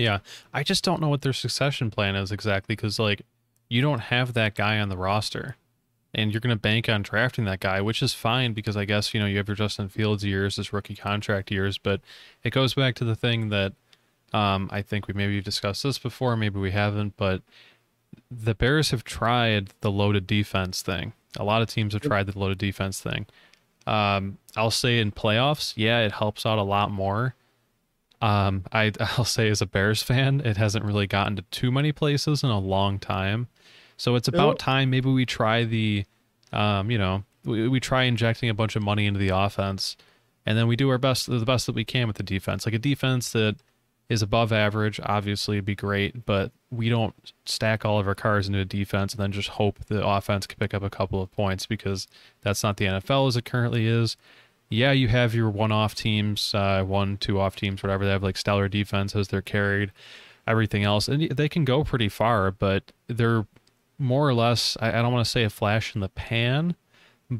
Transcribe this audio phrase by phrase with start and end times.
[0.00, 0.20] Yeah,
[0.54, 3.22] I just don't know what their succession plan is exactly because like
[3.68, 5.56] you don't have that guy on the roster,
[6.14, 9.12] and you're going to bank on drafting that guy, which is fine because I guess
[9.12, 12.00] you know you have your Justin Fields years, his rookie contract years, but
[12.42, 13.74] it goes back to the thing that
[14.32, 17.42] um, I think we maybe discussed this before, maybe we haven't, but
[18.30, 21.12] the Bears have tried the loaded defense thing.
[21.36, 23.26] A lot of teams have tried the loaded defense thing.
[23.86, 27.34] Um, I'll say in playoffs, yeah, it helps out a lot more.
[28.20, 31.92] Um, I, I'll say as a Bears fan, it hasn't really gotten to too many
[31.92, 33.48] places in a long time.
[33.96, 36.06] So it's about time maybe we try the,
[36.52, 39.96] um, you know, we, we try injecting a bunch of money into the offense,
[40.46, 42.64] and then we do our best, the best that we can with the defense.
[42.64, 43.56] Like a defense that
[44.08, 48.48] is above average, obviously, would be great, but we don't stack all of our cars
[48.48, 51.30] into a defense and then just hope the offense can pick up a couple of
[51.30, 52.08] points because
[52.40, 54.16] that's not the NFL as it currently is.
[54.70, 58.04] Yeah, you have your one-off teams, uh, one, two-off teams, whatever.
[58.04, 59.28] They have like stellar defenses.
[59.28, 59.90] They're carried,
[60.46, 63.46] everything else, and they can go pretty far, but they're
[63.98, 64.76] more or less.
[64.80, 66.76] I, I don't want to say a flash in the pan,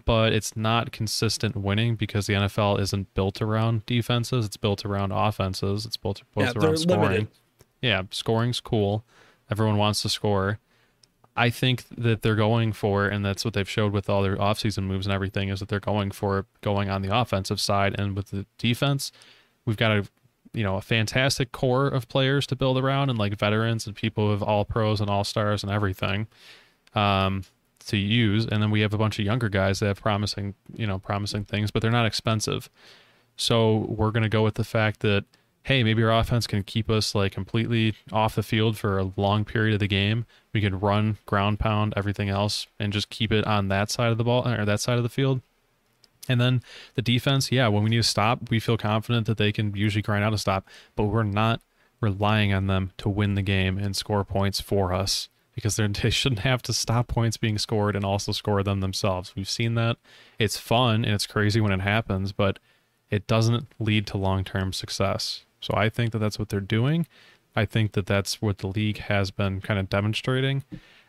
[0.04, 4.44] but it's not consistent winning because the NFL isn't built around defenses.
[4.46, 5.86] It's built around offenses.
[5.86, 7.00] It's built, built Yeah, around scoring.
[7.00, 7.28] limited.
[7.80, 9.04] Yeah, scoring's cool.
[9.50, 10.58] Everyone wants to score.
[11.36, 14.84] I think that they're going for, and that's what they've showed with all their offseason
[14.84, 17.98] moves and everything, is that they're going for going on the offensive side.
[17.98, 19.12] And with the defense,
[19.64, 20.08] we've got a
[20.52, 24.28] you know a fantastic core of players to build around, and like veterans and people
[24.28, 26.26] with all pros and all stars and everything
[26.94, 27.44] um,
[27.86, 28.46] to use.
[28.46, 31.44] And then we have a bunch of younger guys that have promising you know promising
[31.44, 32.68] things, but they're not expensive.
[33.36, 35.24] So we're gonna go with the fact that
[35.64, 39.44] hey, maybe our offense can keep us like completely off the field for a long
[39.44, 40.26] period of the game.
[40.52, 44.18] We can run, ground pound, everything else, and just keep it on that side of
[44.18, 45.42] the ball or that side of the field.
[46.28, 46.62] And then
[46.94, 50.02] the defense, yeah, when we need to stop, we feel confident that they can usually
[50.02, 51.60] grind out a stop, but we're not
[52.00, 56.40] relying on them to win the game and score points for us because they're, shouldn't
[56.40, 59.34] have to stop points being scored and also score them themselves.
[59.36, 59.96] We've seen that.
[60.38, 62.58] It's fun and it's crazy when it happens, but
[63.10, 65.44] it doesn't lead to long term success.
[65.60, 67.06] So I think that that's what they're doing.
[67.54, 70.64] I think that that's what the league has been kind of demonstrating.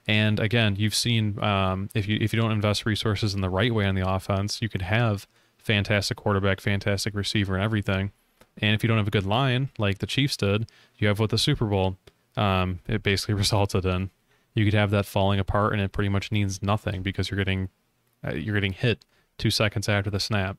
[0.08, 3.74] And again, you've seen um, if you if you don't invest resources in the right
[3.74, 8.12] way on the offense, you could have fantastic quarterback, fantastic receiver, and everything.
[8.58, 11.30] And if you don't have a good line, like the Chiefs did, you have what
[11.30, 11.98] the Super Bowl
[12.36, 14.10] um, it basically resulted in.
[14.54, 17.70] You could have that falling apart, and it pretty much means nothing because you're getting
[18.26, 19.06] uh, you're getting hit
[19.38, 20.58] two seconds after the snap.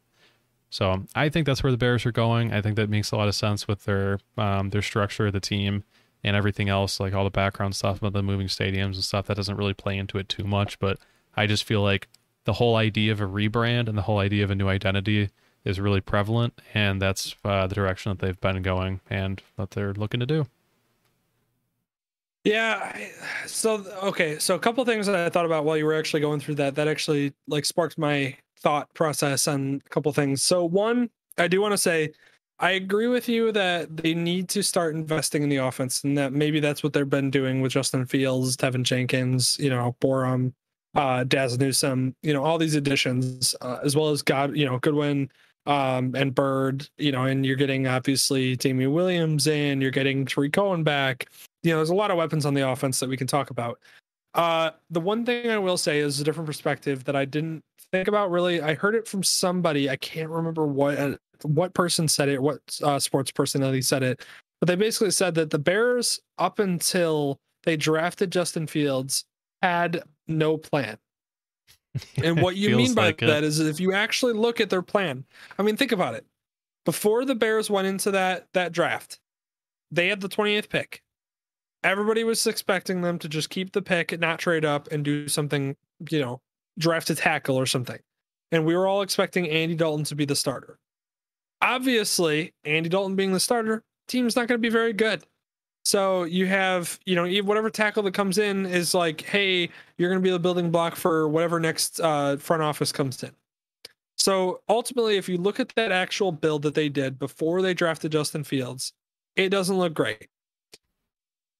[0.73, 2.51] So I think that's where the Bears are going.
[2.51, 5.85] I think that makes a lot of sense with their um, their structure the team
[6.25, 9.27] and everything else, like all the background stuff about the moving stadiums and stuff.
[9.27, 10.99] That doesn't really play into it too much, but
[11.37, 12.09] I just feel like
[12.45, 15.29] the whole idea of a rebrand and the whole idea of a new identity
[15.63, 19.93] is really prevalent, and that's uh, the direction that they've been going and what they're
[19.93, 20.47] looking to do.
[22.45, 22.99] Yeah.
[23.47, 24.39] So okay.
[24.39, 26.75] So a couple things that I thought about while you were actually going through that
[26.75, 30.43] that actually like sparked my thought process on a couple things.
[30.43, 32.13] So one, I do want to say
[32.59, 36.33] I agree with you that they need to start investing in the offense, and that
[36.33, 40.53] maybe that's what they've been doing with Justin Fields, Teven Jenkins, you know, Borom,
[40.95, 44.79] uh, Dazz Newsome, you know, all these additions, uh, as well as God, you know,
[44.79, 45.29] Goodwin,
[45.67, 50.53] um, and Byrd, you know, and you're getting obviously Damien Williams in, you're getting Tarik
[50.53, 51.31] Cohen back.
[51.63, 53.79] You know, there's a lot of weapons on the offense that we can talk about.
[54.35, 57.63] Uh, the one thing I will say is a different perspective that I didn't
[57.93, 58.63] think about really.
[58.63, 59.91] I heard it from somebody.
[59.91, 64.25] I can't remember what uh, what person said it, what uh, sports personality said it,
[64.61, 69.25] but they basically said that the Bears, up until they drafted Justin Fields,
[69.61, 70.97] had no plan.
[72.23, 75.25] And what you mean by like that is if you actually look at their plan.
[75.59, 76.25] I mean, think about it.
[76.85, 79.21] Before the Bears went into that that draft,
[79.91, 81.03] they had the 28th pick.
[81.85, 85.77] Everybody was expecting them to just keep the pick not trade up and do something,
[86.11, 86.41] you know,
[86.79, 87.99] draft a tackle or something.
[88.53, 90.79] And we were all expecting Andy Dalton to be the starter.
[91.61, 95.25] Obviously, Andy Dalton being the starter, team's not going to be very good.
[95.85, 99.69] So you have, you know, whatever tackle that comes in is like, hey,
[99.99, 103.33] you're going to be the building block for whatever next uh, front office comes in.
[104.17, 108.13] So ultimately, if you look at that actual build that they did before they drafted
[108.13, 108.93] Justin Fields,
[109.35, 110.29] it doesn't look great.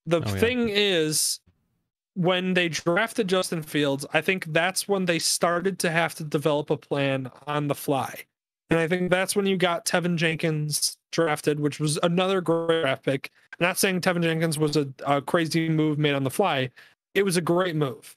[0.07, 0.35] The Oh, yeah.
[0.41, 1.41] thing is,
[2.15, 6.71] when they drafted Justin Fields, I think that's when they started to have to develop
[6.71, 8.25] a plan on the fly.
[8.71, 13.05] And I think that's when you got Teven Jenkins drafted, which was another great draft
[13.05, 13.31] pick.
[13.53, 16.71] I'm not saying Teven Jenkins was a, a crazy move made on the fly.
[17.15, 18.17] It was a great move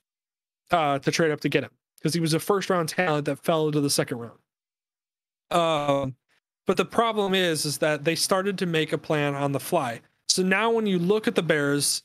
[0.72, 3.44] uh, to trade up to get him because he was a first round talent that
[3.44, 4.40] fell into the second round.
[5.52, 6.16] Um,
[6.66, 10.02] but the problem is, is that they started to make a plan on the fly.
[10.36, 12.04] So now when you look at the Bears,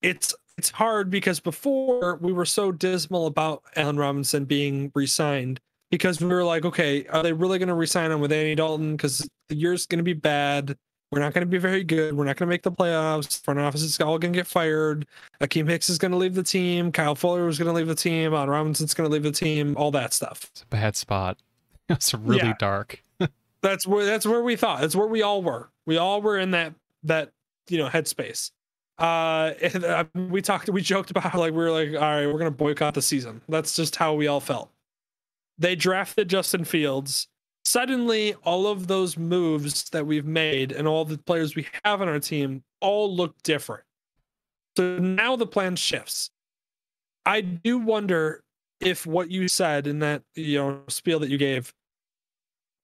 [0.00, 6.18] it's it's hard because before we were so dismal about Allen Robinson being re-signed because
[6.18, 8.96] we were like, okay, are they really going to re-sign him with Andy Dalton?
[8.96, 10.74] Because the year's going to be bad.
[11.12, 12.16] We're not going to be very good.
[12.16, 13.42] We're not going to make the playoffs.
[13.42, 15.06] Front office is all going to get fired.
[15.42, 16.90] Akiem Hicks is going to leave the team.
[16.90, 18.32] Kyle Fuller was going to leave the team.
[18.32, 19.76] Allen Robinson's going to leave the team.
[19.76, 20.48] All that stuff.
[20.52, 21.36] It's a bad spot.
[21.90, 22.54] It's really Yeah.
[22.58, 23.02] dark.
[23.60, 24.80] That's where that's where we thought.
[24.80, 25.68] That's where we all were.
[25.84, 26.72] We all were in that
[27.04, 27.30] that
[27.68, 28.50] you know headspace.
[28.98, 29.52] Uh,
[29.84, 30.68] uh, we talked.
[30.68, 33.40] We joked about how like we were like, all right, we're gonna boycott the season.
[33.48, 34.70] That's just how we all felt.
[35.58, 37.28] They drafted Justin Fields.
[37.64, 42.08] Suddenly, all of those moves that we've made and all the players we have on
[42.08, 43.82] our team all look different.
[44.76, 46.30] So now the plan shifts.
[47.24, 48.44] I do wonder
[48.80, 51.72] if what you said in that you know spiel that you gave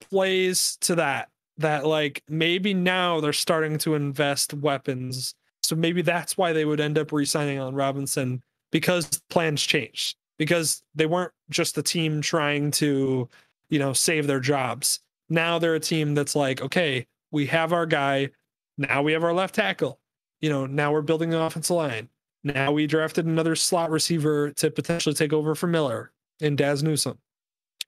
[0.00, 1.28] plays to that
[1.62, 5.34] that like maybe now they're starting to invest weapons.
[5.62, 10.82] So maybe that's why they would end up re-signing on robinson because plans changed because
[10.94, 13.28] they weren't just a team trying to
[13.70, 15.00] you know save their jobs.
[15.28, 18.30] Now they're a team that's like okay we have our guy
[18.76, 19.98] now we have our left tackle.
[20.40, 22.08] You know now we're building an offensive line.
[22.44, 27.18] Now we drafted another slot receiver to potentially take over for miller and Dazz Newsome.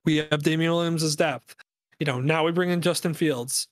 [0.04, 1.56] We have Damien Williams depth
[1.98, 3.68] you know, now we bring in Justin Fields.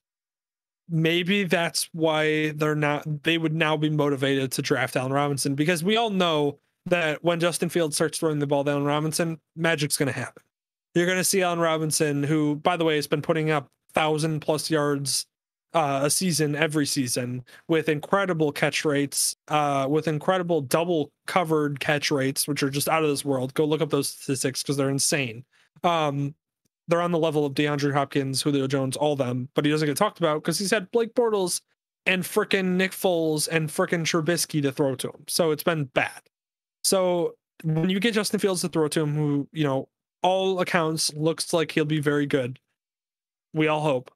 [0.88, 5.82] Maybe that's why they're not, they would now be motivated to draft Allen Robinson because
[5.82, 10.12] we all know that when Justin Fields starts throwing the ball down Robinson, magic's going
[10.12, 10.42] to happen.
[10.94, 14.40] You're going to see Allen Robinson, who, by the way, has been putting up thousand
[14.40, 15.26] plus yards
[15.74, 22.10] uh, a season every season with incredible catch rates, uh, with incredible double covered catch
[22.10, 23.54] rates, which are just out of this world.
[23.54, 25.44] Go look up those statistics because they're insane.
[25.82, 26.34] Um,
[26.88, 29.96] they're on the level of DeAndre Hopkins, Julio Jones, all them, but he doesn't get
[29.96, 31.60] talked about because he's had Blake Bortles
[32.06, 35.24] and frickin' Nick Foles and frickin' Trubisky to throw to him.
[35.28, 36.20] So it's been bad.
[36.82, 39.88] So when you get Justin Fields to throw to him, who, you know,
[40.22, 42.58] all accounts looks like he'll be very good,
[43.54, 44.10] we all hope,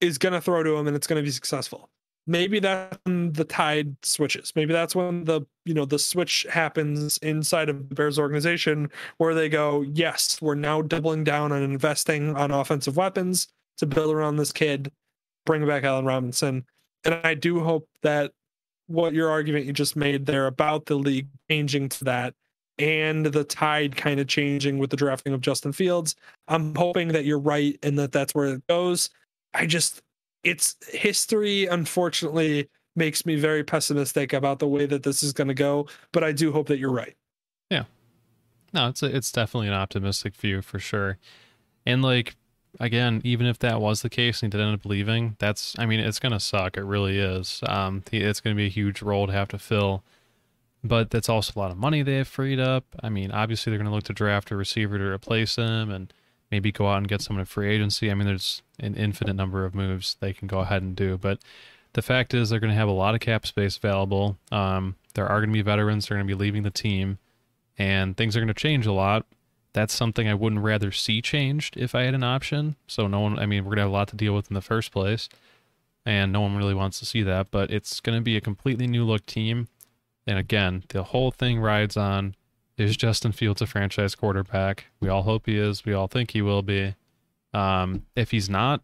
[0.00, 1.88] is going to throw to him and it's going to be successful.
[2.26, 4.52] Maybe that's when the tide switches.
[4.54, 9.34] Maybe that's when the you know the switch happens inside of the Bears organization where
[9.34, 13.48] they go, yes, we're now doubling down on investing on offensive weapons
[13.78, 14.92] to build around this kid,
[15.46, 16.64] bring back Allen Robinson.
[17.04, 18.32] And I do hope that
[18.86, 22.34] what your argument you just made there about the league changing to that
[22.78, 26.14] and the tide kind of changing with the drafting of Justin Fields,
[26.48, 29.10] I'm hoping that you're right and that that's where it goes.
[29.54, 30.02] I just,
[30.44, 35.54] it's history, unfortunately, makes me very pessimistic about the way that this is going to
[35.54, 35.86] go.
[36.12, 37.16] But I do hope that you're right.
[37.70, 37.84] Yeah.
[38.72, 41.18] No, it's a, it's definitely an optimistic view for sure.
[41.86, 42.36] And like
[42.80, 45.86] again, even if that was the case and he did end up leaving, that's I
[45.86, 46.76] mean, it's gonna suck.
[46.76, 47.60] It really is.
[47.66, 50.02] Um, it's gonna be a huge role to have to fill.
[50.84, 52.84] But that's also a lot of money they have freed up.
[53.02, 56.12] I mean, obviously they're gonna look to draft a receiver to replace him and
[56.52, 58.10] maybe go out and get someone in free agency.
[58.10, 61.18] I mean, there's an infinite number of moves they can go ahead and do.
[61.18, 61.40] But
[61.94, 64.38] the fact is they're gonna have a lot of cap space available.
[64.52, 67.18] Um, there are gonna be veterans, they're gonna be leaving the team
[67.78, 69.26] and things are going to change a lot.
[69.72, 72.76] That's something I wouldn't rather see changed if I had an option.
[72.86, 74.54] So no one, I mean, we're going to have a lot to deal with in
[74.54, 75.28] the first place,
[76.04, 77.50] and no one really wants to see that.
[77.50, 79.68] But it's going to be a completely new look team,
[80.26, 82.34] and again, the whole thing rides on
[82.78, 84.86] is Justin Fields a franchise quarterback?
[85.00, 85.84] We all hope he is.
[85.84, 86.94] We all think he will be.
[87.54, 88.82] Um, if he's not,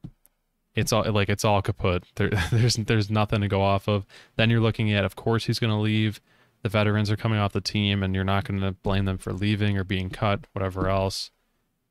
[0.75, 2.05] it's all like it's all kaput.
[2.17, 4.05] There, there's there's nothing to go off of.
[4.37, 6.21] Then you're looking at, of course, he's going to leave
[6.63, 9.33] the veterans are coming off the team and you're not going to blame them for
[9.33, 11.31] leaving or being cut whatever else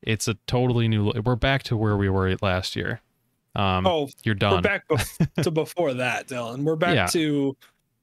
[0.01, 2.99] it's a totally new we're back to where we were last year
[3.55, 6.63] um Oh, you're we're done back bef- to before that, Dylan.
[6.63, 7.05] We're back Yeah.
[7.07, 7.55] to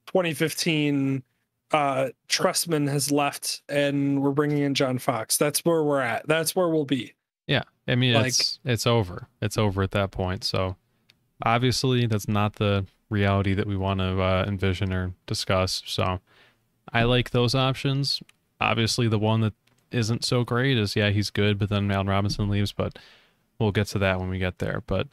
[0.07, 1.21] 2015.
[1.71, 5.37] Uh, Trestman has left, and we're bringing in John Fox.
[5.37, 6.27] That's where we're at.
[6.27, 7.13] That's where we'll be.
[7.47, 10.75] yeah i mean like- it's it's over it's over at that point so
[11.43, 16.19] obviously that's not the reality that we want to uh, envision or discuss so
[16.93, 18.23] i like those options
[18.59, 19.53] obviously the one that
[19.91, 22.97] isn't so great is yeah he's good but then Allen Robinson leaves but
[23.59, 25.07] we'll get to that when we get there but